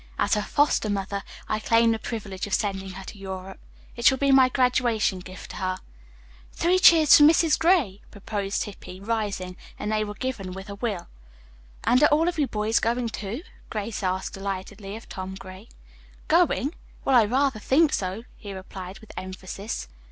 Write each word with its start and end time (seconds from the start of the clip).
As 0.17 0.33
her 0.33 0.41
foster 0.41 0.89
mother, 0.89 1.21
I 1.47 1.59
claim 1.59 1.91
the 1.91 1.99
privilege 1.99 2.47
of 2.47 2.55
sending 2.55 2.89
her 2.93 3.03
to 3.03 3.17
Europe. 3.19 3.59
It 3.95 4.03
shall 4.03 4.17
be 4.17 4.31
my 4.31 4.49
graduation 4.49 5.19
gift 5.19 5.51
to 5.51 5.57
her." 5.57 5.77
"Three 6.53 6.79
cheers 6.79 7.15
for 7.17 7.23
Mrs. 7.23 7.59
Gray," 7.59 8.01
proposed 8.09 8.63
Hippy, 8.63 8.99
rising, 8.99 9.57
and 9.77 9.91
they 9.91 10.03
were 10.03 10.15
given 10.15 10.53
with 10.53 10.71
a 10.71 10.73
will. 10.73 11.07
"And 11.83 12.01
are 12.01 12.07
all 12.09 12.27
of 12.27 12.39
you 12.39 12.47
boys 12.47 12.79
going, 12.79 13.09
too?" 13.09 13.43
Grace 13.69 14.01
asked 14.01 14.33
delightedly 14.33 14.95
of 14.95 15.07
Tom 15.07 15.35
Gray. 15.35 15.69
"Going? 16.27 16.73
Well, 17.05 17.15
I 17.15 17.25
rather 17.25 17.59
think 17.59 17.93
so," 17.93 18.23
he 18.35 18.53
replied 18.53 18.97
with 19.01 19.11
emphasis. 19.15 19.87